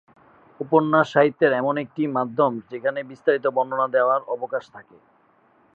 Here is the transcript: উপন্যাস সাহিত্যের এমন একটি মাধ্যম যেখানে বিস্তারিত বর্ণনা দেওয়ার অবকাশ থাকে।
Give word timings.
উপন্যাস 0.59 1.07
সাহিত্যের 1.13 1.51
এমন 1.53 1.75
একটি 1.83 2.01
মাধ্যম 2.17 2.51
যেখানে 2.71 2.99
বিস্তারিত 3.11 3.45
বর্ণনা 3.55 3.87
দেওয়ার 3.95 4.21
অবকাশ 4.35 4.63
থাকে। 4.75 4.97